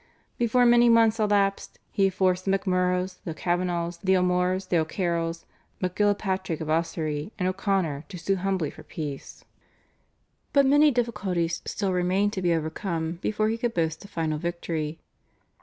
[0.39, 5.45] Before many months elapsed he forced the MacMurroughs, the Kavanaghs, the O'Moores, the O'Carrolls,
[5.79, 9.45] MacGillapatrick of Ossory, and O'Connor to sue humbly for peace.
[10.53, 14.97] But many difficulties still remained to be overcome before he could boast of final victory.